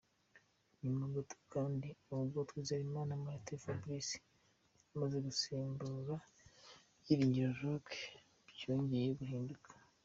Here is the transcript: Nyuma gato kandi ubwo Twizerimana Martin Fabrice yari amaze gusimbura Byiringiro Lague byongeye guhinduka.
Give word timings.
Nyuma 0.81 1.03
gato 1.15 1.37
kandi 1.53 1.87
ubwo 2.13 2.39
Twizerimana 2.49 3.21
Martin 3.23 3.61
Fabrice 3.63 4.15
yari 4.21 4.89
amaze 4.93 5.17
gusimbura 5.27 6.15
Byiringiro 7.01 7.49
Lague 7.61 7.99
byongeye 8.51 9.09
guhinduka. 9.19 9.69